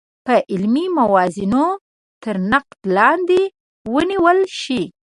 [0.25, 1.65] په علمي موازینو
[2.23, 3.41] تر نقد لاندې
[3.93, 4.81] ونیول شي.